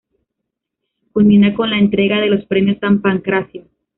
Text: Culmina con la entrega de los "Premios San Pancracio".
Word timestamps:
Culmina 1.13 1.53
con 1.53 1.69
la 1.69 1.77
entrega 1.77 2.19
de 2.19 2.25
los 2.25 2.43
"Premios 2.47 2.79
San 2.79 3.03
Pancracio". 3.03 3.67